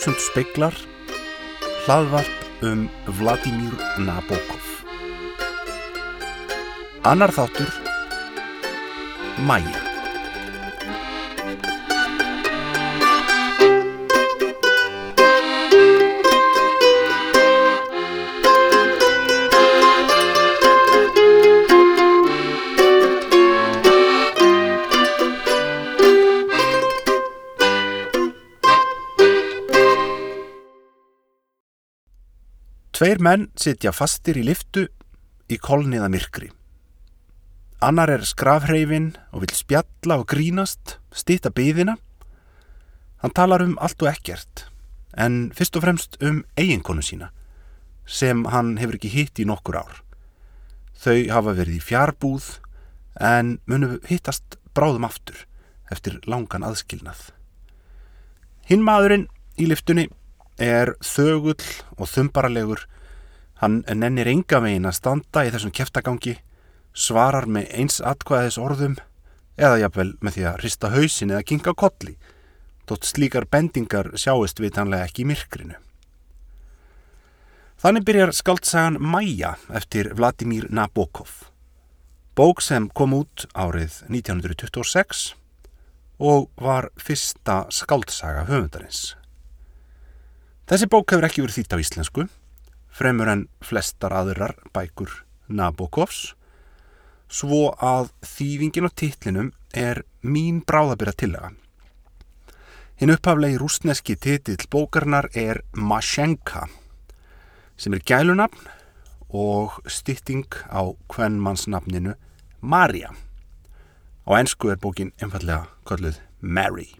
[0.00, 0.76] þúsund speiklar,
[1.84, 2.86] hlaðvarp um
[3.18, 4.70] Vladimir Nabokov.
[7.04, 7.68] Annar þáttur,
[9.44, 9.89] Mæja.
[33.00, 34.82] Tveir menn sitja fastir í liftu
[35.48, 36.50] í kolniða myrkri.
[37.80, 41.94] Annar er skrafhreifin og vil spjalla og grínast, stýta byðina.
[43.24, 44.66] Hann talar um allt og ekkert,
[45.16, 47.30] en fyrst og fremst um eiginkonu sína,
[48.04, 50.04] sem hann hefur ekki hitt í nokkur ár.
[50.92, 52.52] Þau hafa verið í fjárbúð,
[53.16, 55.46] en munu hittast bráðum aftur
[55.88, 57.30] eftir langan aðskilnað.
[58.68, 60.10] Hinn maðurinn í liftunni
[60.60, 61.64] er þögull
[61.96, 62.84] og þumbaralegur.
[63.60, 66.36] Hann nennir enga vegin að standa í þessum keftagangi,
[66.92, 68.96] svarar með eins atkvæðis orðum
[69.60, 72.16] eða jafnvel með því að hrista hausin eða kinga kolli,
[72.88, 75.76] þótt slíkar bendingar sjáist vitanlega ekki í myrkrinu.
[77.80, 81.46] Þannig byrjar skaldsagan Mæja eftir Vladimir Nabokov,
[82.36, 85.30] bók sem kom út árið 1926
[86.20, 89.19] og var fyrsta skaldsaga höfundarins.
[90.70, 92.24] Þessi bók hefur ekki verið þýtt á íslensku,
[92.94, 95.10] fremur en flestar aðrar bækur
[95.50, 96.36] Nabokovs,
[97.26, 101.50] svo að þývingin á titlinum er mín bráðabyrra tillega.
[103.02, 106.68] Hinn upphaflegi rúsneski titill bókarnar er Mashenka,
[107.74, 108.70] sem er gælunafn
[109.34, 112.14] og stytting á hvernmannsnafninu
[112.62, 113.10] Marja.
[114.22, 116.92] Á ennsku er bókin einfallega kalluð Mary.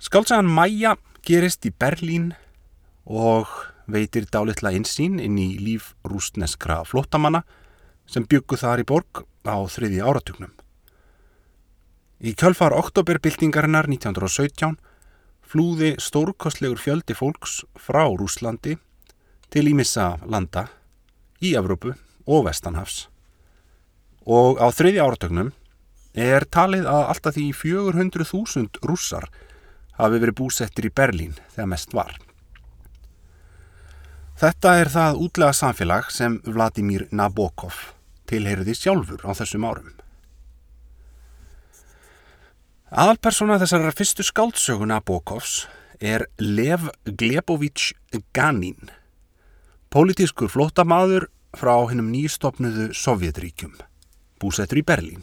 [0.00, 2.32] Skálsagan Maja gerist í Berlín
[3.06, 3.50] og
[3.90, 7.42] veitir dálitla einsýn inn í líf rústneskra flottamanna
[8.06, 10.50] sem byggu þar í borg á þriði áratugnum.
[12.22, 14.76] Í kjölfar oktoberbyltingarinnar 1917
[15.52, 18.76] flúði stórkostlegur fjöldi fólks frá Rúslandi
[19.52, 20.68] til ímissa landa
[21.42, 21.94] í Evrópu
[22.26, 23.08] og Vestanhafs
[24.22, 25.50] og á þriði áratugnum
[26.14, 29.26] er talið að alltaf því 400.000 rússar
[30.02, 32.14] hafi verið búsettir í Berlín þegar mest var.
[34.42, 37.76] Þetta er það útlega samfélag sem Vladimir Nabokov
[38.26, 39.92] tilheyriði sjálfur á þessum árum.
[42.92, 45.62] Aðalpersona þessar fyrstu skáldsögu Nabokovs
[46.02, 47.94] er Lev Glebovich
[48.36, 48.90] Ganin,
[49.88, 53.78] politískur flótamaður frá hennum nýstofnuðu Sovjetríkjum,
[54.42, 55.22] búsettur í Berlín.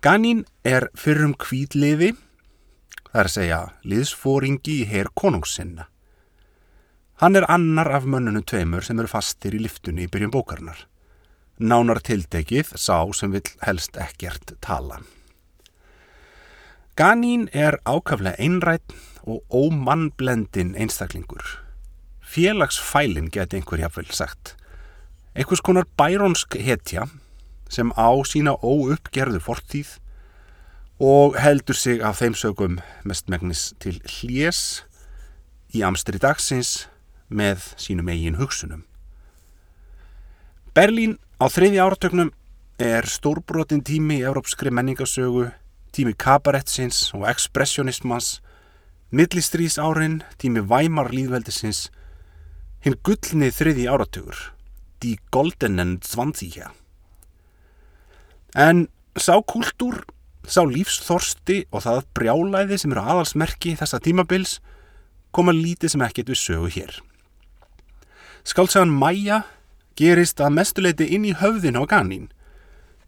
[0.00, 2.14] Ganin er fyrrum kvítliði
[3.12, 5.88] að segja liðsfóringi í her konungssinna.
[7.22, 10.86] Hann er annar af mönnunum tveimur sem eru fastir í liftunni í byrjun bókarnar.
[11.62, 14.98] Nánar tildegið sá sem vil helst ekkert tala.
[16.98, 21.44] Ganín er ákaflega einrætt og ómannblendin einstaklingur.
[22.20, 24.56] Félagsfælin geti einhver jafnvel sagt.
[25.36, 27.06] Einhvers konar bæronsk hetja
[27.72, 29.96] sem á sína óuppgerðu fortíð
[31.02, 34.84] og heldur sig af þeim sögum mestmægnis til hljés
[35.74, 36.84] í amstri dagsins
[37.26, 38.84] með sínum eigin hugsunum.
[40.78, 42.30] Berlín á þriði áratögnum
[42.78, 45.48] er stórbrotin tími í európskri menningasögu,
[45.90, 48.38] tími kabarettsins og ekspressionismans,
[49.10, 51.88] millistrís árin, tími væmar líðveldisins,
[52.86, 54.38] hinn gullni þriði áratögur,
[55.02, 56.70] die goldenen zwanzíkja.
[58.54, 58.86] En
[59.18, 60.04] sá kultúr
[60.42, 64.58] Sá lífsþorsti og það brjálæði sem eru aðalsmerki þessa tímabils
[65.32, 66.96] koma lítið sem ekkert við sögu hér.
[68.42, 69.44] Skálsagan Maja
[69.96, 72.30] gerist að mestuleiti inn í höfðin á Ganín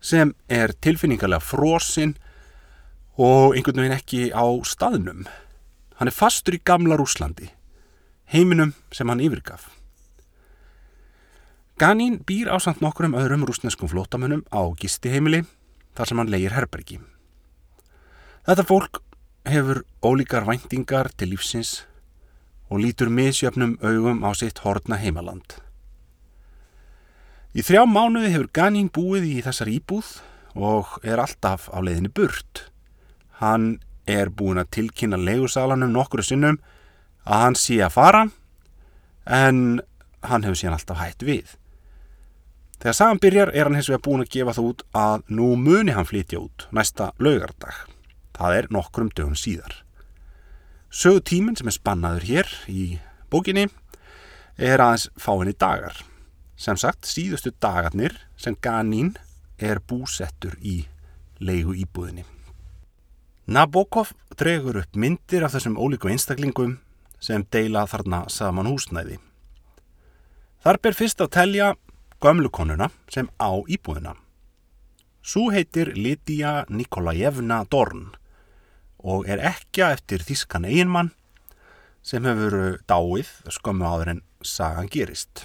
[0.05, 2.15] sem er tilfinningarlega frosinn
[3.19, 5.25] og einhvern veginn ekki á staðnum.
[5.99, 7.49] Hann er fastur í gamla Rúslandi,
[8.31, 9.71] heiminum sem hann yfirgaf.
[11.81, 15.43] Ganín býr á samt nokkur um öðrum rúsneskum flótamönnum á gistiheimili
[15.99, 17.01] þar sem hann leigir herbergi.
[18.45, 18.99] Þetta fólk
[19.49, 21.87] hefur ólíkar væntingar til lífsins
[22.69, 25.57] og lítur misjöfnum augum á sitt hortna heimaland.
[27.57, 30.11] Í þrjá mánuði hefur Ganín búið í þessar íbúð
[30.61, 32.67] og er alltaf á leiðinni burt.
[33.41, 36.61] Hann er búin að tilkynna leigusalanum nokkru sinnum
[37.25, 38.23] að hann sé að fara
[39.25, 39.81] en
[40.21, 41.57] hann hefur síðan alltaf hætt við.
[42.77, 45.97] Þegar sagan byrjar er hann hins vegar búin að gefa það út að nú muni
[45.97, 47.94] hann flytja út næsta laugardag
[48.35, 49.85] Það er nokkrum dögum síðar.
[50.95, 52.83] Sögu tíminn sem er spannaður hér í
[53.31, 53.69] bókinni
[54.59, 55.97] er aðeins fáinni dagar.
[56.57, 59.17] Sem sagt, síðustu dagarnir sem Ganín
[59.59, 60.85] er búsettur í
[61.43, 62.25] leigu íbúðinni.
[63.47, 66.79] Nabokov dregur upp myndir af þessum ólíku einstaklingum
[67.21, 69.19] sem deila þarna saman húsnæði.
[70.65, 71.73] Þar ber fyrst að telja
[72.25, 74.15] gömlukonuna sem á íbúðina.
[75.25, 78.13] Sú heitir Lídia Nikolajevna Dorn
[79.05, 81.13] og er ekki eftir þískan eiginmann
[82.05, 85.45] sem hefur dáið skömmu áður en sagan gerist.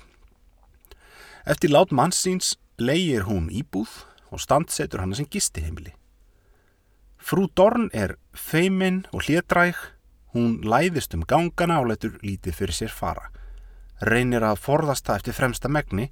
[1.47, 3.91] Eftir lát mannsins leigir hún íbúð
[4.31, 5.93] og standsetur hann sem gistiheimili.
[7.19, 9.75] Frú Dorn er feiminn og hlétræg,
[10.33, 13.27] hún læðist um gangana og letur lítið fyrir sér fara.
[13.99, 16.07] Reynir að forðast það eftir fremsta megni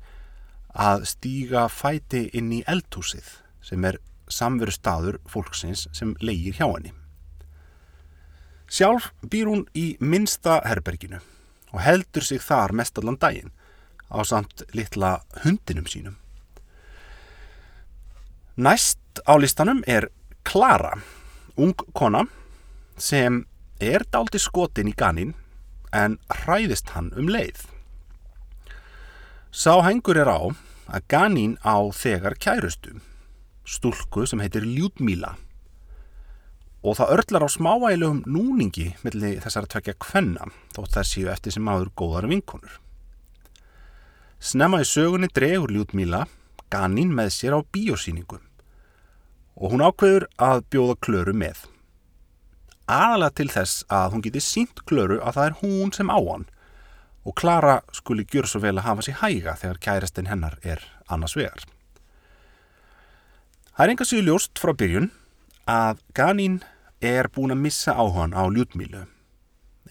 [0.75, 3.29] að stíga fæti inn í eldhúsið
[3.63, 6.96] sem er samveru staður fólksins sem leigir hjá henni.
[8.67, 11.21] Sjálf býr hún í minsta herberginu
[11.71, 13.53] og heldur sig þar mest allan daginn
[14.11, 16.17] á samt litla hundinum sínum.
[18.57, 20.09] Næst á listanum er
[20.43, 20.95] Klara,
[21.55, 22.25] ung kona
[22.97, 23.45] sem
[23.79, 25.33] er daldi skotin í ganin
[25.93, 27.67] en hræðist hann um leið.
[29.51, 30.39] Sá hengur er á
[30.91, 32.99] að ganin á þegar kærustu,
[33.63, 35.35] stúlku sem heitir Ljúdmíla
[36.83, 41.69] og það örlar á smávægilegum núningi millir þessar tvekja kvenna þótt þær séu eftir sem
[41.69, 42.75] áður góðar vinkonur.
[44.37, 46.27] Snemma í sögunni dregur Ljúdmíla
[46.69, 48.43] ganin með sér á bíosýningum
[49.57, 51.63] og hún ákveður að bjóða Klöru með.
[52.85, 56.45] Aðalega til þess að hún geti sínt Klöru að það er hún sem á hann
[57.27, 61.35] og Klara skuli gjör svo vel að hafa sér hæga þegar kærastinn hennar er annars
[61.35, 61.65] vegar.
[63.73, 65.09] Það er enga síðu ljóst frá byrjun
[65.67, 66.61] að Ganín
[67.03, 69.03] er búin að missa áhugan á ljútmílu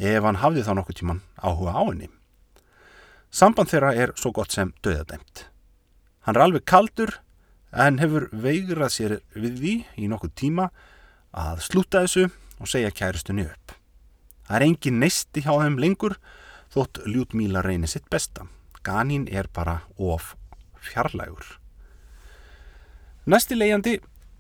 [0.01, 2.09] ef hann hafði þá nokkuð tíman áhuga á henni.
[3.31, 5.47] Samband þeirra er svo gott sem döðadæmt.
[6.25, 7.19] Hann er alveg kaldur
[7.77, 10.71] en hefur veigrað sér við því í nokkuð tíma
[11.37, 13.77] að slúta þessu og segja kæristunni upp.
[14.49, 16.17] Það er engin neisti hjá þeim lengur
[16.73, 18.47] þótt Ljútmíla reynir sitt besta.
[18.87, 20.35] Ganín er bara of
[20.81, 21.59] fjarlægur.
[23.27, 23.99] Næsti leiðandi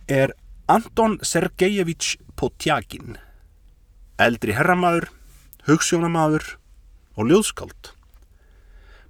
[0.09, 0.33] er
[0.67, 3.21] Anton Sergejevich Potjakin,
[4.19, 5.05] eldri herramaður,
[5.69, 6.57] hugssjónamaður
[7.15, 7.93] og ljóðskáld.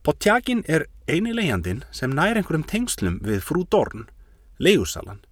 [0.04, 4.04] Potjakin er eini leiðandin sem nær einhverjum tengslum við frú Dorn
[4.60, 5.22] leigursalan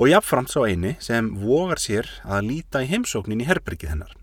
[0.00, 4.14] og jafnframt sá eini sem vogar sér að líta í heimsóknin í herbergið hennar.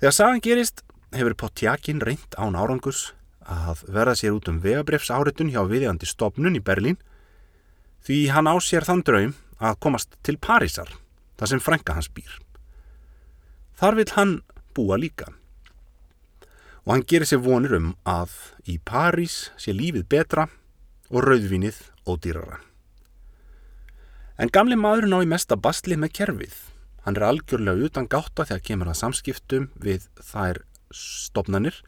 [0.00, 0.80] Þegar sagan gerist
[1.12, 3.10] hefur Potjakin reynd án árangurs
[3.44, 6.96] að verða sér út um vegabrefs áritun hjá viðjandi stopnun í Berlín
[8.06, 10.92] því hann á sér þann draum að komast til Parísar,
[11.38, 12.30] þar sem frænka hans býr.
[13.76, 14.36] Þar vil hann
[14.76, 15.32] búa líka.
[16.86, 18.30] Og hann gerir sér vonir um að
[18.70, 20.46] í París sé lífið betra
[21.10, 22.60] og rauðvinið ódýrara.
[24.38, 26.54] En gamli maður ná í mesta bastli með kerfið.
[27.06, 30.62] Hann er algjörlega utan gáta þegar kemur að samskiptum við þær
[30.94, 31.80] stopnanir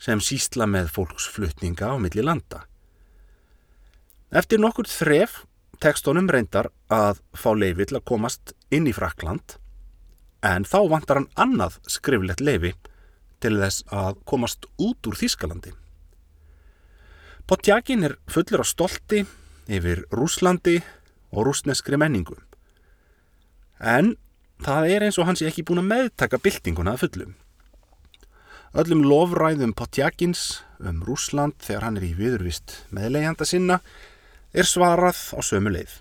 [0.00, 2.64] sem sísla með fólksflutninga á milli landa.
[4.30, 5.42] Eftir nokkur þref
[5.82, 9.56] tekstónum reyndar að fá leifi til að komast inn í Frakland
[10.44, 12.74] en þá vantar hann annað skriflegt leifi
[13.42, 15.72] til þess að komast út úr Þískalandi.
[17.48, 19.22] Potjakin er fullur á stolti
[19.68, 20.78] yfir Rúslandi
[21.32, 22.36] og rúsneskri menningu.
[23.80, 24.16] En
[24.64, 27.34] það er eins og hans ekki búin að meðtaka byltinguna að fullum.
[28.78, 33.78] Öllum lofræðum Potjakins um Rúsland þegar hann er í viðurvist meðlegjanda sinna
[34.52, 36.00] er svarað á sömu leið.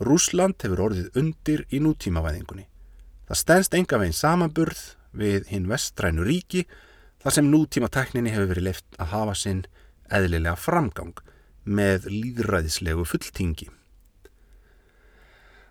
[0.00, 2.66] Rúsland hefur orðið undir í nútímavæðingunni.
[3.28, 4.80] Það stennst enga veginn samanburð
[5.16, 6.64] við hinn vestrænu ríki
[7.20, 9.66] þar sem nútíma tekninni hefur verið leift að hafa sinn
[10.10, 11.20] eðlilega framgang
[11.64, 13.68] með líðræðislegu fulltingi.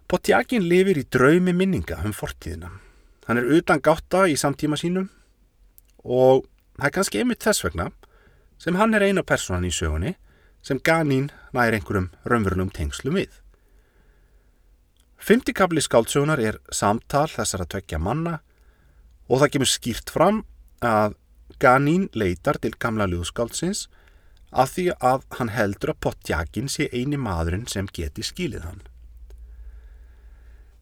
[0.09, 2.71] Potjakin lifir í draumi minninga um fortíðina.
[3.27, 5.09] Hann er utan gátta í samtíma sínum
[6.01, 6.47] og
[6.77, 7.89] það er kannski einmitt þess vegna
[8.61, 10.15] sem hann er eina personan í sögunni
[10.65, 13.31] sem Ganín nær einhverjum raunverunum tengslum við.
[15.19, 18.39] Fymtikabli skáldsögunar er samtal þessar að tvekja manna
[19.27, 20.43] og það kemur skýrt fram
[20.85, 21.17] að
[21.59, 23.87] Ganín leitar til gamla ljúðskáldsins
[24.49, 28.81] af því að hann heldur að Potjakin sé eini maðurinn sem geti skilið hann.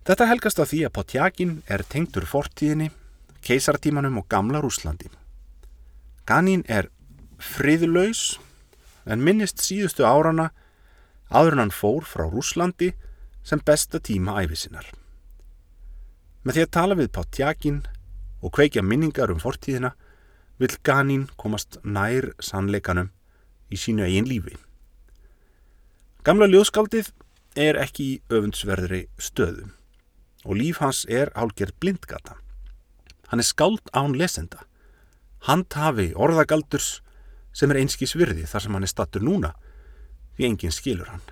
[0.08, 2.92] Þetta helgast af því að Potjakin er tengtur fortíðinni,
[3.44, 5.10] keisartímanum og gamla Rúslandi.
[6.28, 6.88] Ganín er
[7.40, 8.38] friðlaus
[9.08, 10.52] en minnist síðustu árana
[11.32, 12.94] áður hann fór frá Rúslandi
[13.48, 14.88] sem besta tíma æfisinnar.
[16.44, 17.82] Með því að tala við Potjakin
[18.44, 19.94] og kveikja minningar um fortíðina
[20.60, 23.12] vil Ganín komast nær sannleikanum
[23.72, 24.56] í sínu eigin lífi.
[26.24, 27.12] Gamla ljóðskaldið
[27.58, 29.74] er ekki í öfundsverðri stöðum
[30.48, 32.38] og líf hans er hálgerð blindgata.
[33.28, 34.64] Hann er skáld án lesenda.
[35.48, 37.02] Hann tafi orðagaldurs
[37.58, 39.56] sem er einskís virði þar sem hann er stattur núna
[40.38, 41.26] því enginn skilur hann.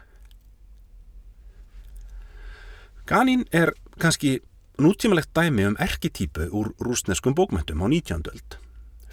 [3.05, 4.39] Ganín er kannski
[4.81, 8.31] nútímalegt dæmi um erketýpu úr rúsneskum bókmyndum á 19.
[8.33, 8.57] öld.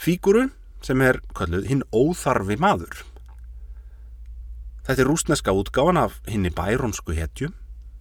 [0.00, 0.49] Fíguru
[0.83, 3.04] sem er kalluð hinn óþarfi maður.
[4.83, 7.52] Þetta er rúsneska útgáfan af hinni bæronsku hetju.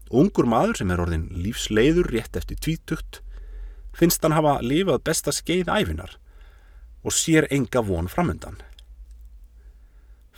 [0.09, 3.21] Ungur maður sem er orðin lífsleiður rétt eftir tvítugt
[3.95, 6.15] finnst hann hafa lifað besta skeið æfinar
[7.03, 8.57] og sér enga von framöndan.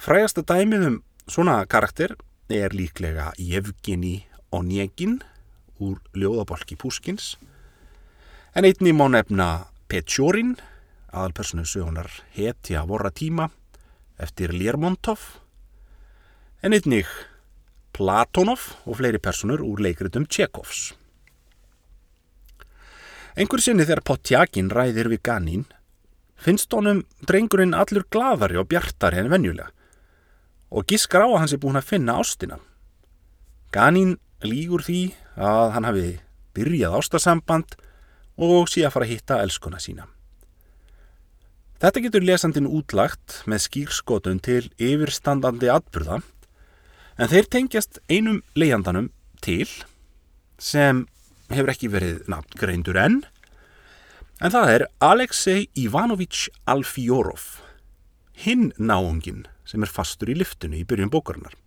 [0.03, 0.95] Frægasta dæmið um
[1.31, 2.11] svona karakter
[2.51, 5.21] er líklega Jevgeni Onegin
[5.79, 7.37] úr ljóðabolki Púskins.
[8.51, 10.57] En einni má nefna Petjórin
[11.07, 13.45] aðalpersonu sögunar hetja vorra tíma
[14.19, 15.21] eftir Lermontov.
[16.59, 17.07] En einnig
[17.95, 20.81] Platonov og fleiri personur úr leikritum Tjekovs.
[23.39, 25.63] Einhver sinni þegar Potjakin ræðir við Ganín
[26.35, 29.71] finnst honum drengurinn allur gladari og bjartari en venjulega
[30.73, 32.57] og gískar á að hans er búin að finna ástina.
[33.73, 36.07] Ganín lígur því að hann hafi
[36.57, 37.77] byrjað ástasamband
[38.41, 40.07] og sé að fara að hitta elskuna sína.
[41.83, 46.21] Þetta getur lesandin útlagt með skýrskotun til yfirstandandi atbyrða
[47.19, 49.11] en þeir tengjast einum leiandanum
[49.43, 49.67] til
[50.57, 51.03] sem
[51.51, 53.19] hefur ekki verið nátt greindur enn
[54.39, 57.43] en það er Alexei Ivanović Alfjórov
[58.45, 61.57] hinn náungin sem er fastur í liftinu í byrjun bókarinnar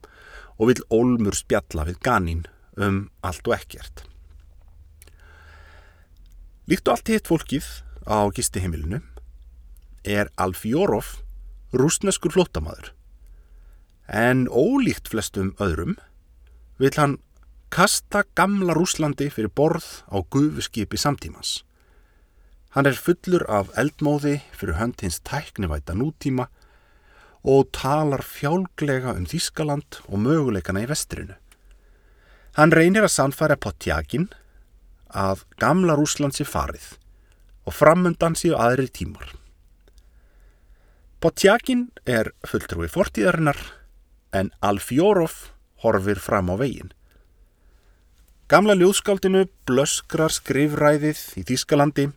[0.57, 2.45] og vil Olmur spjalla við Ganín
[2.79, 4.05] um allt og ekkert.
[6.71, 7.67] Líkt og allt hitt fólkið
[8.07, 9.03] á gistiheimilinu
[10.07, 11.19] er Alfjórov
[11.75, 12.93] rúsneskur flótamaður
[14.07, 15.97] en ólíkt flestum öðrum
[16.79, 17.17] vil hann
[17.75, 21.65] kasta gamla Rúslandi fyrir borð á gufuskipi samtímans.
[22.71, 26.47] Hann er fullur af eldmóði fyrir hönd hins tæknivæta nútíma
[27.47, 31.37] og talar fjálglega um Þískaland og möguleikana í vestrinu.
[32.59, 34.31] Hann reynir að sannfæra Potjakin
[35.15, 36.97] að gamla Rúsland sé farið
[37.67, 39.31] og framundan séu aðri tímar.
[41.23, 43.61] Potjakin er fulltrúi fortíðarinnar
[44.37, 45.35] en Alfjórov
[45.85, 46.93] horfir fram á veginn.
[48.47, 52.11] Gamla ljóðskáldinu blöskrar skrifræðið í Þískalandi.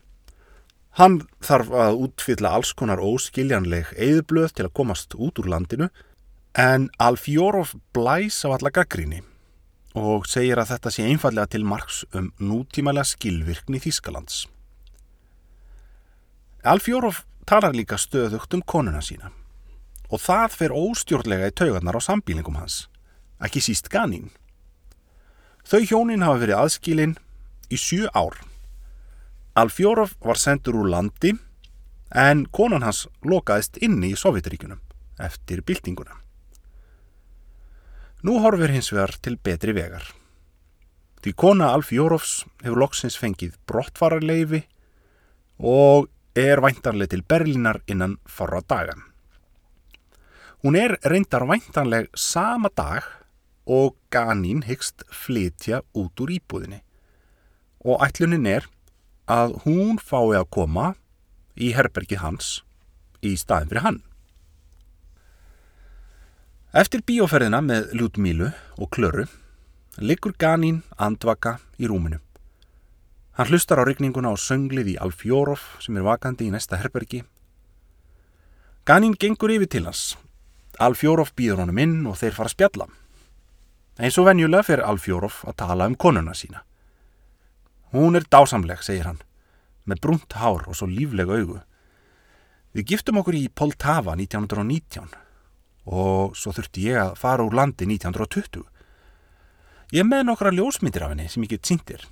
[1.00, 5.88] Hann þarf að útfylla alls konar óskiljanleg eðblöð til að komast út úr landinu
[6.60, 9.22] en Alfjórov blæs á alla gaggríni
[9.96, 14.44] og segir að þetta sé einfallega til margs um nútímalega skilvirkni Þískalands.
[16.68, 19.32] Alfjórov talar líka stöðugt um konuna sína
[20.12, 22.90] og það fer óstjórnlega í taugarnar á sambílingum hans,
[23.40, 24.34] ekki síst Ganín.
[25.64, 27.18] Þau hjónin hafa verið aðskilin
[27.72, 28.49] í sjö ár.
[29.60, 31.34] Alfjórov var sendur úr landi
[32.16, 34.80] en konan hans lokaðist inni í Sovjetaríkunum
[35.20, 36.16] eftir byltinguna.
[38.24, 40.06] Nú horfir hins vegar til betri vegar.
[41.20, 44.64] Því kona Alfjórovs hefur loksins fengið brottfararleifi
[45.60, 46.08] og
[46.40, 49.04] er væntarleg til Berlínar innan forra dagan.
[50.64, 53.04] Hún er reyndar væntanleg sama dag
[53.68, 56.80] og Ganín hyggst flytja út úr íbúðinni
[57.84, 58.68] og ætlunin er
[59.30, 60.94] að hún fái að koma
[61.60, 62.54] í herbergið hans
[63.22, 64.00] í staðin fyrir hann.
[66.74, 69.26] Eftir bíóferðina með Ljúdmílu og Klöru
[69.98, 72.20] liggur Ganín andvaka í rúminu.
[73.38, 77.24] Hann hlustar á rygninguna og sönglið í Alfjórov sem er vakandi í næsta herbergi.
[78.86, 80.18] Ganín gengur yfir til hans.
[80.80, 82.90] Alfjórov býður honum inn og þeir fara að spjalla.
[84.00, 86.64] Eins og venjulega fer Alfjórov að tala um konuna sína.
[87.92, 89.22] Hún er dásamleg, segir hann,
[89.90, 91.58] með brunt hár og svo lífleg augu.
[92.78, 95.10] Við giftum okkur í Poltava 1919
[95.90, 98.62] og svo þurfti ég að fara úr landi 1920.
[99.98, 102.06] Ég með nokkra ljósmyndir af henni sem ég get síndir.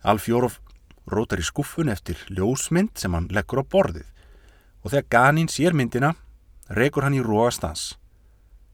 [0.00, 0.56] Alfjórov
[1.04, 4.08] rótar í skuffun eftir ljósmynd sem hann leggur á borðið
[4.80, 6.14] og þegar Ganín sér myndina
[6.72, 7.98] rekur hann í róastans.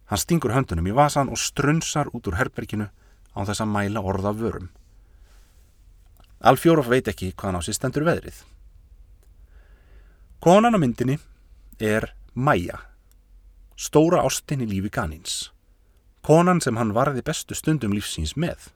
[0.07, 2.87] Hann stingur höndunum í vasan og strunsar út úr herberginu
[3.35, 4.71] á þess að mæla orða vörum.
[6.40, 8.42] Alfjórov veit ekki hvað hann á sér stendur veðrið.
[10.40, 11.18] Konan á myndinni
[11.80, 12.78] er Maja,
[13.76, 15.50] stóra ástin í lífi Ganins,
[16.25, 18.70] konan sem hann varði bestu stundum lífsins með.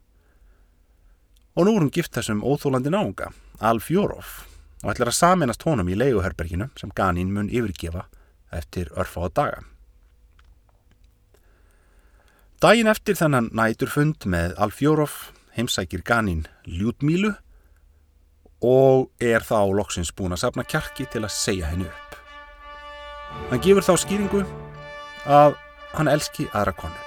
[1.55, 3.31] og nú er hún gift þessum óþólandi náunga,
[3.63, 4.43] Alfjórov,
[4.83, 8.09] og ætlar að saminast honum í leiguherberginu sem Ganín mun yfirgefa
[8.51, 9.61] eftir örfáða daga.
[12.59, 15.15] Dægin eftir þennan næturfund með Alfjórov
[15.55, 17.35] heimsækir Ganín Ljútmílu
[18.65, 22.17] og er þá loksins búin að sapna kjarki til að segja henni upp.
[23.51, 24.45] Hann gefur þá skýringu
[25.29, 25.59] að
[25.95, 27.03] hann elski aðra konu.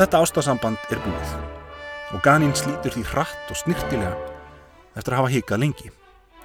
[0.00, 1.34] Þetta ástasamband er búið
[2.10, 4.16] og Ganín slítur því hratt og snirtilega
[4.98, 5.90] eftir að hafa hikað lengi,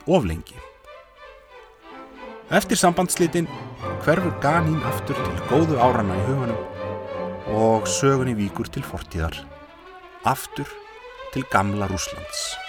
[0.05, 0.60] of lengi.
[2.53, 3.50] Eftir sambandslítin
[4.05, 9.39] hverfur Ganín aftur til góðu árana í hugunum og sögunni víkur til fortíðar,
[10.25, 10.69] aftur
[11.34, 12.64] til gamla Rúslands.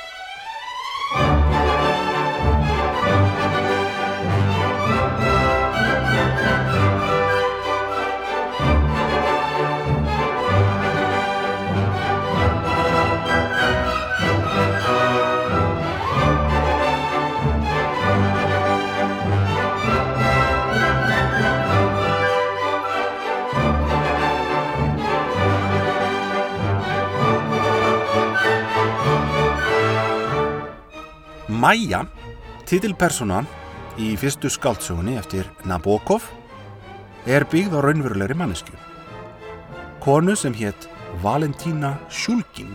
[31.56, 32.02] Maja,
[32.68, 33.38] titilpersona
[33.96, 36.26] í fyrstu skáldsögunni eftir Nabokov,
[37.24, 38.74] er byggð á raunverulegri mannesku.
[40.04, 40.88] Konu sem hétt
[41.22, 42.74] Valentína Sjúlgin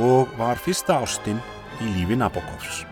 [0.00, 1.42] og var fyrsta ástinn
[1.84, 2.86] í lífi Nabokovs.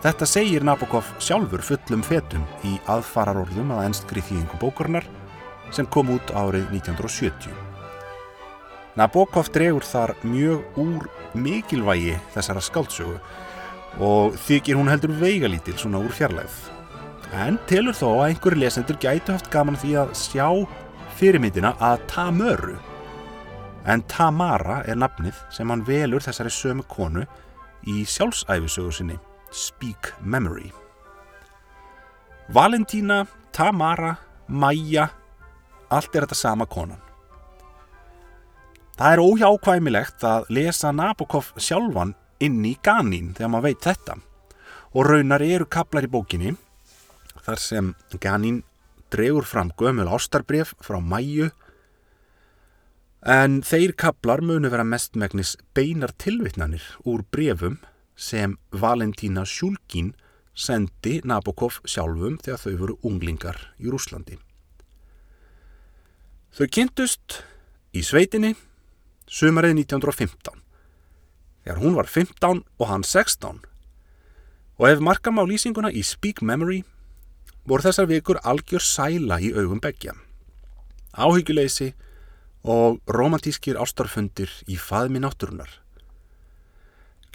[0.00, 5.04] Þetta segir Nabokov sjálfur fullum fetum í aðfararorðum að ennstgri þýðingu bókurnar
[5.76, 7.52] sem kom út árið 1970.
[8.96, 13.18] Nabokov dregur þar mjög úr mikilvægi þessara skáldsögu
[13.98, 16.54] og þykir hún heldur veigalítil svona úr fjarlæð.
[17.34, 20.46] En telur þó að einhverju lesendur gætu haft gaman því að sjá
[21.18, 22.76] fyrirmyndina að Tamöru.
[23.88, 27.24] En Tamara er nafnið sem hann velur þessari sömu konu
[27.88, 29.18] í sjálfsæfisögur sinni,
[29.50, 30.70] Speak Memory.
[32.52, 34.14] Valentína, Tamara,
[34.48, 35.08] Maja,
[35.90, 37.00] allt er þetta sama konan.
[38.98, 44.18] Það er óhjákvæmilegt að lesa Nabokov sjálfan inn í Ganín þegar maður veit þetta.
[44.96, 46.54] Og raunar eru kaplar í bókinni
[47.44, 48.62] þar sem Ganín
[49.12, 51.48] dregur fram gömul ástarbref frá mæju
[53.28, 57.78] en þeir kaplar munu vera mestmægnis beinar tilvittnanir úr brefum
[58.16, 60.12] sem Valentína Sjúlgín
[60.58, 64.38] sendi Nabokov sjálfum þegar þau voru unglingar í Rúslandi.
[66.54, 67.42] Þau kynntust
[67.94, 68.54] í sveitinni
[69.28, 70.57] sumarið 1915
[71.68, 73.58] þegar hún var 15 og hann 16.
[74.80, 76.80] Og ef markam á lýsinguna í Speak Memory
[77.68, 80.14] voru þessar vikur algjör sæla í augum begja.
[81.12, 81.92] Áhyggjuleysi
[82.64, 85.68] og romantískir ástarfundir í faðmi náttúrunar.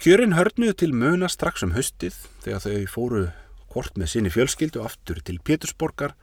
[0.02, 3.24] Kjörin hörnuðu til möna strax um höstið þegar þau fóru
[3.70, 6.18] hvort með sinni fjölskyldu aftur til Pétursborgar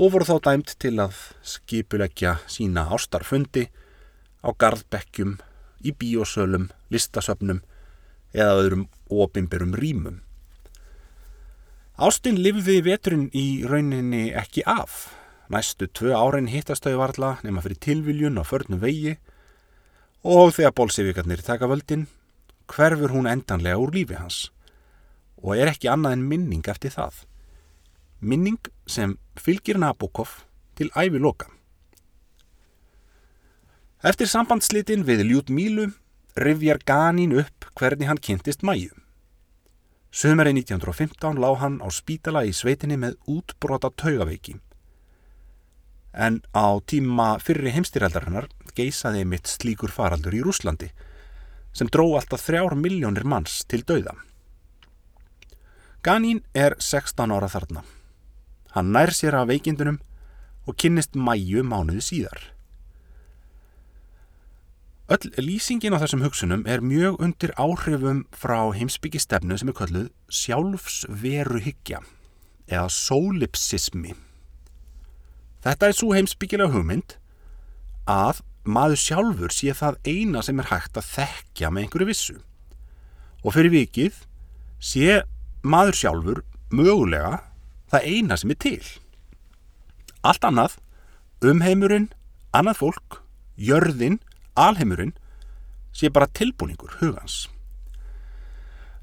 [0.00, 3.68] og voru þá dæmt til að skipuleggja sína ástarfundi
[4.40, 5.36] á gardbekkjum
[5.84, 7.62] í bíosölum, listasöfnum
[8.32, 10.20] eða öðrum opimberum rýmum.
[12.02, 15.12] Ástinn lifði veturinn í rauninni ekki af.
[15.52, 19.18] Næstu tvö árin hittast þau varla nema fyrir tilviljun á förnum vegi
[20.24, 22.06] og þegar bólsevíkarnir taka völdin
[22.70, 24.46] hverfur hún endanlega úr lífi hans
[25.42, 27.26] og er ekki annað en minning eftir það.
[28.22, 30.46] Minning sem fylgir Nabokov
[30.78, 31.50] til ævi loka.
[34.02, 35.84] Eftir sambandslitin við Ljút Mílu
[36.34, 38.90] rivjar Ganín upp hvernig hann kynntist mæju.
[40.10, 44.56] Sömari 1915 lág hann á spítala í sveitinni með útbrota taugaveiki.
[46.10, 50.90] En á tíma fyrri heimstýraldarinnar geisaði mitt slíkur faraldur í Rúslandi
[51.70, 54.16] sem dró alltaf þrjár miljónir manns til dauða.
[56.02, 57.84] Ganín er 16 ára þarna.
[58.74, 60.02] Hann nær sér af veikindunum
[60.66, 62.51] og kynnist mæju mánuði síðar.
[65.10, 71.98] Öll lýsingin á þessum hugsunum er mjög undir áhrifum frá heimsbyggistefnu sem er kalluð sjálfsveruhyggja
[72.70, 74.14] eða solipsismi.
[75.62, 77.16] Þetta er svo heimsbyggilega hugmynd
[78.06, 82.38] að maður sjálfur sé það eina sem er hægt að þekkja með einhverju vissu.
[83.42, 84.22] Og fyrir vikið
[84.78, 85.22] sé
[85.66, 87.40] maður sjálfur mögulega
[87.90, 88.82] það eina sem er til.
[90.22, 90.78] Allt annað,
[91.42, 92.12] umheimurinn,
[92.54, 93.22] annað fólk,
[93.58, 94.20] jörðinn,
[94.54, 95.14] alheimurinn
[95.92, 97.46] sé bara tilbúningur hugans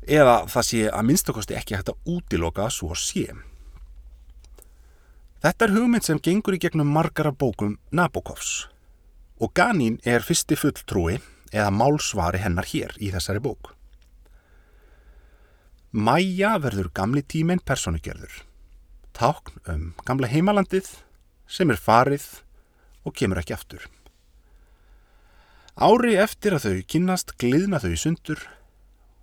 [0.09, 3.27] eða það sé að minnstakosti ekki hægt að útiloka svo sé.
[5.39, 8.67] Þetta er hugmynd sem gengur í gegnum margar af bókum Nabokovs
[9.39, 11.19] og Ganín er fyrsti fulltrúi
[11.53, 13.71] eða málsvari hennar hér í þessari bók.
[15.91, 18.43] Mæja verður gamli tíminn personugerður.
[19.15, 20.91] Tákn um gamla heimalandið
[21.49, 22.27] sem er farið
[23.07, 23.88] og kemur ekki aftur.
[25.79, 28.39] Ári eftir að þau kynnast gliðna þau í sundur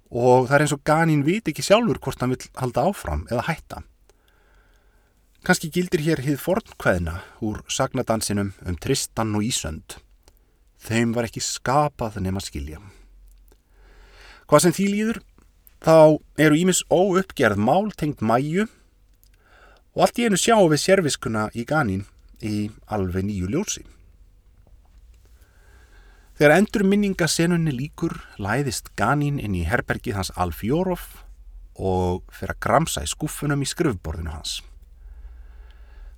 [0.08, 3.42] og það er eins og Ganín vit ekki sjálfur hvort hann vil halda áfram eða
[3.50, 3.80] hætta.
[5.44, 9.98] Kanski gildir hér hið fornkveðna úr sagnadansinum um Tristan og Ísönd.
[10.80, 12.80] Þeim var ekki skapað nema skilja.
[14.48, 15.20] Hvað sem því líður,
[15.84, 18.64] þá eru Ímis óuppgerð mál tengt mæju
[19.92, 22.06] og allt í einu sjáum við sérviskuna í Ganín
[22.40, 23.84] í alveg nýju ljósi.
[26.37, 31.07] Þegar endur minningasenunni líkur læðist Ganín inn í herbergið hans Alfjórov
[31.81, 34.59] og fyrir að gramsa í skuffunum í skröfborðinu hans.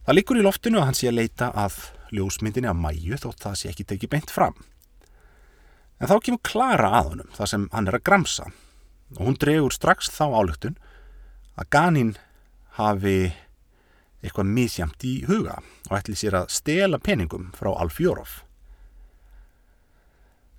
[0.03, 1.77] Það líkur í loftinu að hann sé að leita að
[2.19, 4.59] ljósmyndinni af mæju þótt það sé ekki tekið beint fram.
[6.03, 8.49] En þá kemur Klara að honum þar sem hann er að gramsa
[9.15, 10.81] og hún dregur strax þá álugtun
[11.55, 12.13] að Ganín
[12.75, 13.31] hafi
[14.19, 18.48] eitthvað misjamt í huga og ætli sér að stela peningum frá Alfjórov.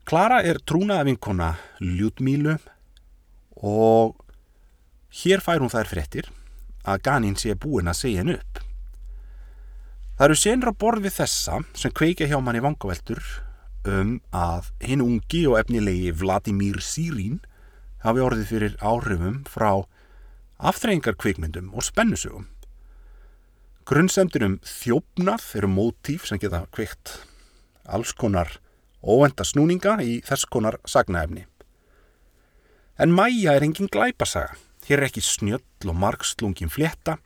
[0.09, 1.47] Klara er trúnaða vinkona
[1.85, 2.55] Ljútmílu
[3.61, 4.15] og
[5.19, 6.29] hér fær hún þær fréttir
[6.81, 8.63] að Ganín sé búin að segja henn upp.
[10.17, 13.21] Það eru senra borð við þessa sem kveikja hjá manni vangaveltur
[13.85, 17.37] um að hinn ungi og efnilegi Vladimir Sírín
[18.01, 19.83] hafi orðið fyrir áhrifum frá
[20.57, 22.47] aftreyingar kvikmyndum og spennusögum.
[23.85, 27.13] Grunnsemdur um þjófnað eru mótíf sem geta kveikt
[27.85, 28.57] alls konar
[29.03, 31.45] óvenda snúninga í þess konar sagnaefni.
[32.99, 34.57] En mæja er engin glæpasaga.
[34.87, 37.19] Hér er ekki snjöll og margslungin fletta.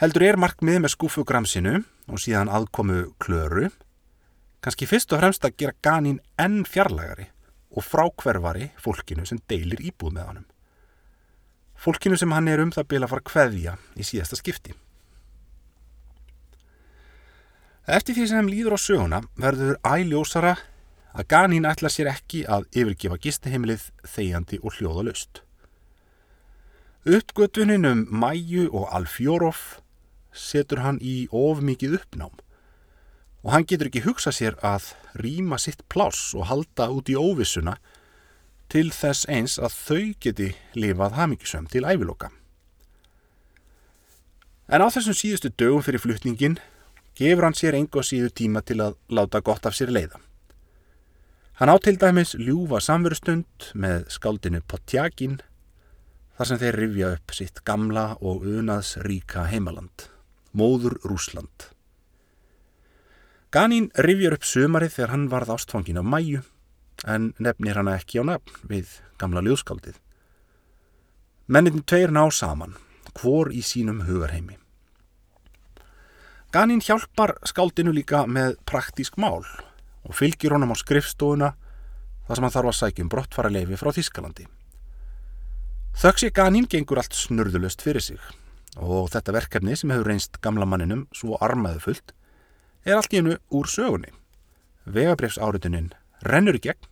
[0.00, 1.74] Heldur er markmið með skúfugramsinu
[2.08, 3.68] og síðan aðkomu klöru.
[4.64, 7.28] Kanski fyrst og fremst að gera ganin enn fjarlægari
[7.70, 10.46] og frákverfari fólkinu sem deilir íbúð með honum.
[11.80, 14.74] Fólkinu sem hann er um það bila að fara kveðja í síðasta skipti.
[17.90, 20.56] Eftir því sem líður á söguna verður æljósara
[21.14, 25.42] að Ganín ætla sér ekki að yfirgefa gisteheimilið þegjandi og hljóðalust.
[27.08, 29.80] Uppgötunin um Mæju og Alfjórov
[30.36, 32.36] setur hann í of mikið uppnám
[33.40, 37.78] og hann getur ekki hugsa sér að rýma sitt pláss og halda út í óvissuna
[38.70, 42.30] til þess eins að þau geti lifað hafmyggisöm til æviloka.
[44.70, 46.60] En á þessum síðustu dögum fyrir flutningin
[47.18, 50.20] gefur hann sér enga síðu tíma til að láta gott af sér leiða.
[51.60, 55.34] Hann á til dæmis ljúfa samverustund með skáldinu Potjakin
[56.38, 60.06] þar sem þeir rifja upp sitt gamla og unaðs ríka heimaland,
[60.56, 61.68] móður Rúsland.
[63.52, 66.40] Ganín rifjar upp sömarið þegar hann varð ástfangin af mæju
[67.04, 70.00] en nefnir hana ekki á nafn við gamla ljóðskáldið.
[71.44, 72.78] Mennin tveir ná saman,
[73.20, 74.56] hvor í sínum hugarheimi.
[76.56, 79.44] Ganín hjálpar skáldinu líka með praktísk mál
[80.06, 81.50] og fylgir honum á skrifstofuna
[82.26, 84.46] þar sem hann þarf að sækja um brottfara leifi frá Þískalandi.
[86.00, 88.20] Þöggs ég ganin gengur allt snurðulöst fyrir sig
[88.78, 92.14] og þetta verkefni sem hefur reynst gamla manninum svo armaðu fullt
[92.86, 94.12] er allt í hennu úr sögunni.
[94.86, 95.90] Vegabrefsárutunin
[96.24, 96.86] rennur í gegn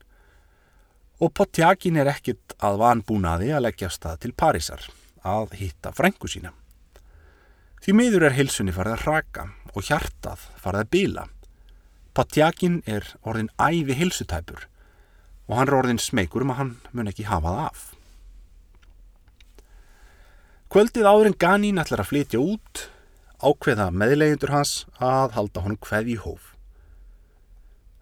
[1.22, 4.84] og Potjakin er ekkit að vanbúnaði að leggja stað til Parísar
[5.26, 6.52] að hitta frængu sína.
[7.82, 11.24] Því miður er hilsunni farið að raka og hjartað farið að bila
[12.18, 14.64] Patjakin er orðin æfi hilsutæpur
[15.46, 17.84] og hann er orðin smeykur um að hann mun ekki hafa það af.
[20.74, 22.82] Kvöldið áður en Ganín ætlar að flytja út
[23.38, 26.50] ákveða meðlegindur hans að halda honum hverði í hóf.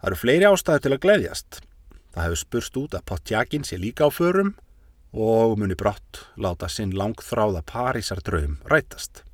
[0.01, 1.63] Það eru fleiri ástæði til að gleyðjast.
[2.17, 4.55] Það hefur spurst út að Patjakin sé líka á förum
[5.13, 9.27] og muni brott láta sinn langþráða Parísar draum rætast.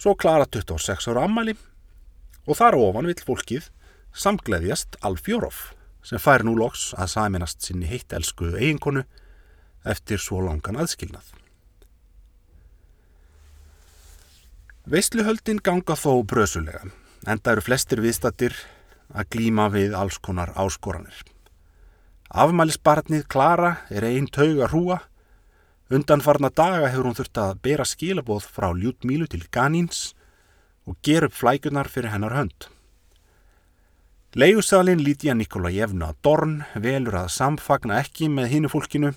[0.00, 1.60] Svo klara 26 ára ammali
[2.48, 3.68] og þar ofan vill fólkið
[4.16, 5.58] samgleðjast Alfjórov
[6.08, 9.04] sem fær nú loks að saminast sinni heitt elsku eiginkonu
[9.84, 11.34] eftir svo langan aðskilnað.
[14.88, 16.80] Veisluhöldin ganga þó brösulega,
[17.28, 18.54] enda eru flestir viðstattir
[19.12, 21.18] að glíma við alls konar áskoranir.
[22.28, 24.98] Afmælisbarnið Klara er einn tauga hrúa,
[25.92, 30.14] undanfarna daga hefur hún þurft að bera skilabóð frá Ljútmílu til Ganins
[30.88, 32.68] og ger upp flækunar fyrir hennar hönd.
[34.38, 39.12] Leigusalinn Lítiða Nikolajevna Dorn velur að samfagna ekki með hínu fólkinu,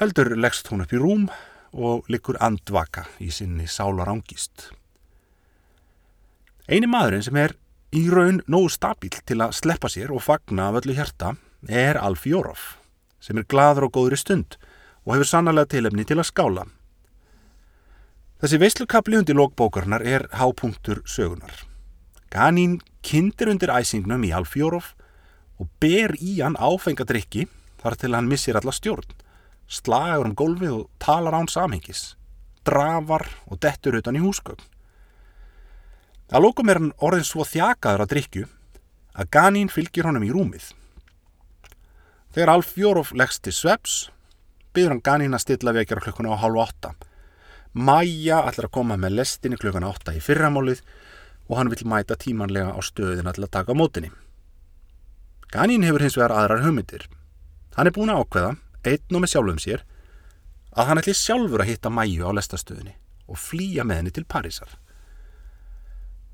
[0.00, 1.28] heldur leggst hún upp í rúm
[1.72, 4.70] og likur andvaka í sinni sálar ángist.
[6.68, 7.54] Einu maðurinn sem er
[7.96, 11.34] í raun nógu stabíl til að sleppa sér og fagna af öllu hjarta
[11.68, 12.74] er Alf Jórof
[13.20, 14.58] sem er gladur og góður í stund
[15.04, 16.66] og hefur sannlega tilefni til að skála.
[18.38, 21.50] Þessi veislukabli undir lókbókarnar er hápunktur sögunar.
[22.30, 24.92] Ganín kindir undir æsingnum í Alf Jórof
[25.58, 27.48] og ber í hann áfengadrykki
[27.82, 29.10] þar til hann missir alla stjórn,
[29.66, 32.14] slagur um gólfið og talar án samhengis,
[32.62, 34.62] drafar og dettur utan í húsgögn.
[36.30, 38.46] Að lókum er hann orðin svo þjakaður að drykju
[39.18, 40.70] að Ganín fylgir honum í rúmið.
[42.30, 44.00] Þegar Alf Jórof leggst til sveps,
[44.70, 46.94] byrður hann Ganín að stilla vekjara klukkuna á halv åtta.
[47.72, 50.80] Maja ætlar að koma með lestinni klukkuna åtta í fyrramálið
[51.48, 54.10] og hann vil mæta tímanlega á stöðina til að taka mótinni.
[55.52, 57.06] Ganín hefur hins vegar aðrar hugmyndir.
[57.76, 58.50] Hann er búin að ákveða,
[58.84, 59.84] einn og með sjálfum sér,
[60.76, 62.96] að hann ætli sjálfur að hitta Mæju á lestastöðinni
[63.28, 64.68] og flýja með henni til Parísar.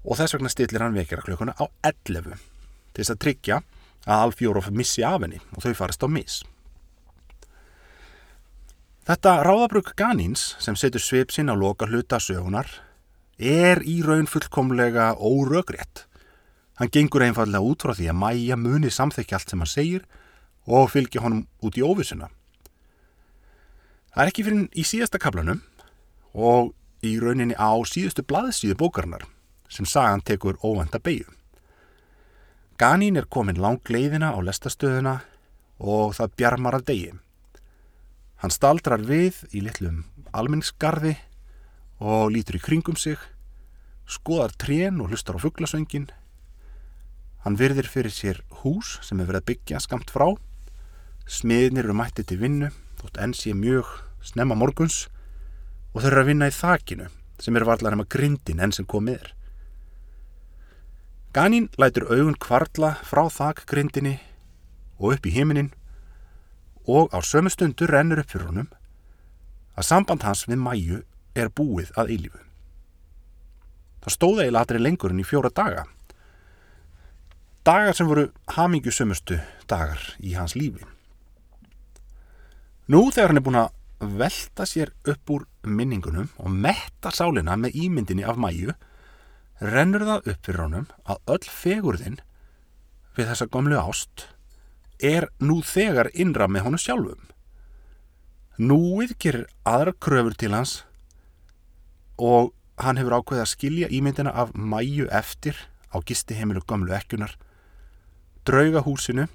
[0.05, 2.35] Og þess vegna stillir hann vekjara klukkuna á 11
[2.95, 3.61] til þess að tryggja
[4.05, 6.43] að Alfjórof missi af henni og þau farist á mis.
[9.05, 12.71] Þetta ráðabruk Ganíns sem setur sveip sinn á loka hluta sögunar
[13.37, 16.07] er í raun fullkomlega órögrétt.
[16.81, 20.07] Hann gengur einfallega út frá því að Mæja muni samþekja allt sem hann segir
[20.65, 22.31] og fylgja honum út í óvissuna.
[24.15, 25.61] Það er ekki fyrir í síðasta kaplanum
[26.33, 26.73] og
[27.05, 29.27] í rauninni á síðustu blaðsíðu bókarnar
[29.69, 31.29] sem sagan tekur óvenda beigju.
[32.81, 35.19] Ganín er komin lang leiðina á lestastöðuna
[35.77, 37.13] og það bjarmar að degi.
[38.45, 40.03] Hann staldrar við í litlum
[40.37, 41.15] almenningsgarði
[42.05, 43.17] og lítur í kringum sig,
[44.05, 46.11] skoðar trén og hlustar á fugglasöngin
[47.45, 50.27] Hann virðir fyrir sér hús sem hefur verið að byggja skamt frá.
[51.25, 53.91] Smiðnir eru mættið til vinnu, þótt enn sé mjög
[54.25, 55.07] snemma morguns
[55.93, 57.09] og þau eru að vinna í þakinu
[57.45, 59.33] sem eru varlar um að grindin enn sem komið er.
[61.37, 64.19] Ganín lætur augun kvarla frá þakgrindinni
[64.97, 65.73] og upp í heiminin
[66.87, 68.71] og á sömu stundu rennur upp fyrir honum
[69.75, 71.03] að samband hans við mæju
[71.35, 72.41] er búið að eilífu.
[74.05, 75.87] Það stóða eiginlega aðri lengur en í fjóra daga
[77.65, 79.39] dagar sem voru hamingjusumustu
[79.71, 80.85] dagar í hans lífi.
[82.93, 87.79] Nú þegar hann er búin að velta sér upp úr minningunum og metta sálina með
[87.87, 88.75] ímyndinni af mæju,
[89.65, 92.21] rennur það upp fyrir honum að öll fegurðin
[93.17, 94.27] við þessa gamlu ást
[95.03, 97.31] er nú þegar innra með honum sjálfum.
[98.59, 100.85] Núið gerir aðra kröfur til hans
[102.19, 105.59] og hann hefur ákveðið að skilja ímyndina af mæju eftir
[105.95, 107.35] á gisti heimilu gamlu ekkunar
[108.47, 109.27] draugahúsinu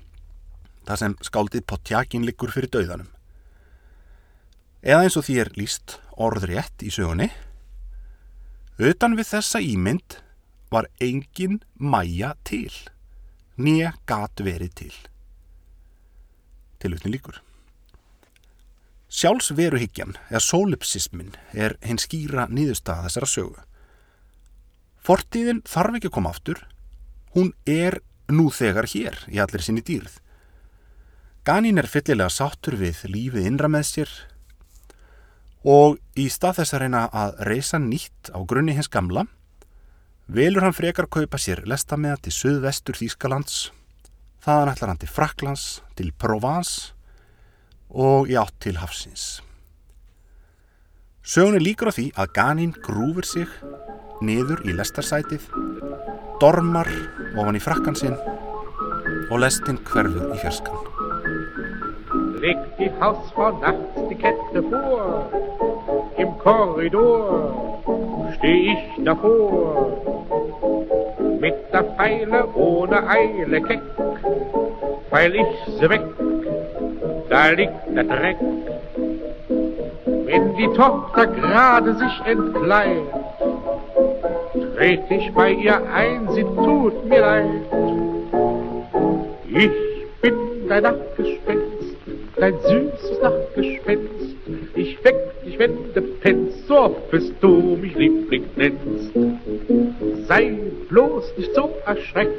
[0.87, 3.09] þar sem skáldið Potjakin liggur fyrir dauðanum.
[4.81, 7.27] Eða eins og því er líst orðrétt í sögunni,
[8.79, 10.19] utan við þessa ímynd
[10.71, 12.71] var engin mæja til,
[13.59, 14.93] nýja gat verið til.
[16.79, 17.41] Tilutni líkur.
[19.09, 23.63] Sjálfsveruhyggjan eða solipsismin er hinn skýra nýðustaf þessara sögu.
[25.03, 26.61] Fortíðin þarf ekki að koma aftur,
[27.33, 30.19] hún er nú þegar hér í allir sinni dýrð.
[31.47, 34.11] Ganín er fyllilega sáttur við lífið innra með sér
[35.65, 39.25] og í stað þess að reyna að reysa nýtt á grunni hins gamla
[40.27, 43.71] velur hann frekar kaupa sér lestameða til söðvestur Þýskalands,
[44.43, 46.93] þaðan ætlar hann til Fraklands, til Provence
[47.89, 49.39] og í átt til Hafsins.
[51.23, 53.49] Sögun er líkur á því að Ganín grúfur sig
[54.25, 55.45] niður í lestarsætið
[56.39, 56.87] dormar
[57.35, 58.15] ofan í frakkan sinn
[59.29, 60.87] og lestinn hverfur í fjörskan.
[62.39, 65.27] Legt die Hausfrau nachts die Kette vor,
[66.17, 67.83] im Korridor
[68.37, 70.38] steh ich davor,
[71.39, 73.81] mit der Pfeile ohne Eile keck,
[75.09, 76.01] pfeil ich sie weg,
[77.29, 78.37] da liegt der Dreck.
[80.25, 83.03] Wenn die Tochter gerade sich entkleidet,
[84.75, 87.45] tret ich bei ihr ein, sie tut mir leid.
[89.47, 89.71] Ich
[90.21, 90.35] bin
[90.67, 91.95] dein Nachtgespenst,
[92.35, 94.35] dein süßes Nachtgespenst.
[94.75, 99.11] Ich weck dich, wenn du pennst, so oft bist du mich lieblich nennst.
[100.89, 102.33] Bloß nicht so erschreckt,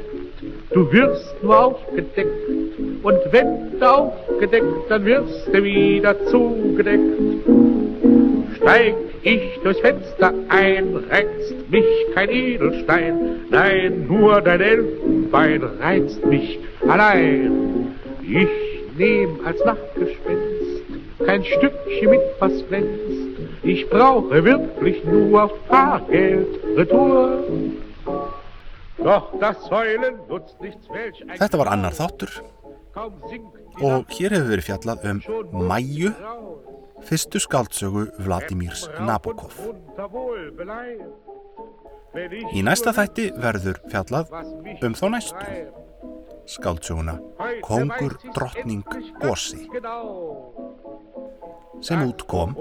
[0.71, 2.27] du wirst nur aufgedeckt.
[3.01, 7.01] Und wenn du aufgedeckt, dann wirst du wieder zugedeckt.
[8.57, 16.59] Steig ich durchs Fenster ein, reizt mich kein Edelstein, nein, nur dein Elfenbein reizt mich
[16.87, 17.95] allein.
[18.21, 20.61] Ich nehm als Nachtgespenst
[21.25, 23.21] kein Stückchen mit, was glänzt,
[23.63, 27.43] ich brauche wirklich nur Fahrgeld retour.
[31.41, 32.29] Þetta var annar þáttur
[33.81, 35.17] og hér hefur verið fjallað um
[35.69, 36.11] Mæju,
[37.07, 39.53] fyrstu skaldsögu Vladimirs Nabokov.
[42.51, 44.25] Í næsta þætti verður fjallað
[44.85, 45.45] um þá næstu
[46.51, 47.15] skaldsöguna
[47.65, 48.85] Kongur, Drottning,
[49.71, 50.03] genau.
[51.81, 52.53] sem útkom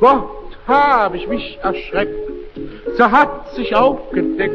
[0.00, 0.28] Gott,
[0.66, 2.30] hab ich mich erschreckt,
[2.94, 4.54] sie hat sich aufgedeckt.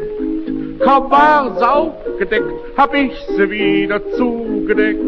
[0.78, 5.00] Kaum war sie aufgedeckt, hab ich sie wieder zugedeckt.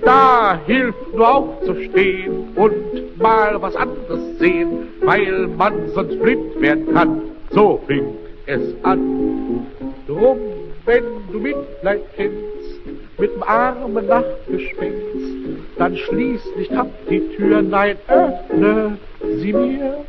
[0.00, 7.20] Da hilft nur aufzustehen und mal was anderes sehen, weil man sonst blind werden kann.
[7.50, 8.14] So fing
[8.50, 9.66] es an.
[10.06, 10.38] Drum,
[10.84, 12.80] wenn du Mitleid kennst
[13.18, 18.98] mit dem armen Nachtgespenst, dann schließ nicht ab die Tür, nein, öffne
[19.38, 20.04] sie mir.